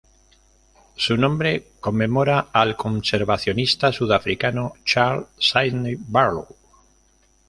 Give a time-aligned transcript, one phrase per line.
[0.95, 6.47] Su nombre conmemora al conservacionista sudafricano Charles Sydney Barlow.